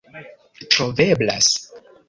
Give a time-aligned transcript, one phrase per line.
[0.71, 1.53] troveblas